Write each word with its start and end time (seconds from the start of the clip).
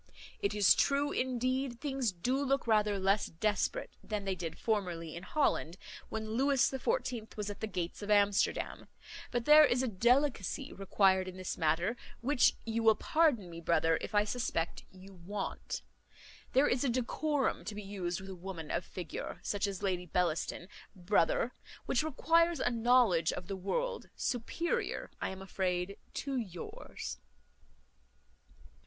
It 0.39 0.55
is 0.55 0.73
true, 0.73 1.11
indeed, 1.11 1.79
things 1.79 2.11
do 2.11 2.41
look 2.43 2.65
rather 2.65 2.97
less 2.97 3.27
desperate 3.27 3.95
than 4.03 4.25
they 4.25 4.33
did 4.33 4.57
formerly 4.57 5.15
in 5.15 5.21
Holland, 5.21 5.77
when 6.09 6.31
Lewis 6.31 6.69
the 6.71 6.79
Fourteenth 6.79 7.37
was 7.37 7.51
at 7.51 7.59
the 7.59 7.67
gates 7.67 8.01
of 8.01 8.09
Amsterdam; 8.09 8.87
but 9.29 9.45
there 9.45 9.63
is 9.63 9.83
a 9.83 9.87
delicacy 9.87 10.73
required 10.73 11.27
in 11.27 11.37
this 11.37 11.55
matter, 11.55 11.95
which 12.19 12.55
you 12.65 12.81
will 12.81 12.95
pardon 12.95 13.47
me, 13.47 13.61
brother, 13.61 13.99
if 14.01 14.15
I 14.15 14.23
suspect 14.23 14.85
you 14.91 15.13
want. 15.13 15.83
There 16.53 16.67
is 16.67 16.83
a 16.83 16.89
decorum 16.89 17.63
to 17.65 17.75
be 17.75 17.83
used 17.83 18.21
with 18.21 18.29
a 18.31 18.35
woman 18.35 18.71
of 18.71 18.83
figure, 18.83 19.39
such 19.43 19.67
as 19.67 19.83
Lady 19.83 20.07
Bellaston, 20.07 20.67
brother, 20.95 21.53
which 21.85 22.01
requires 22.01 22.59
a 22.59 22.71
knowledge 22.71 23.31
of 23.31 23.45
the 23.45 23.55
world, 23.55 24.09
superior, 24.15 25.11
I 25.21 25.29
am 25.29 25.43
afraid, 25.43 25.97
to 26.15 26.37
yours." 26.37 27.19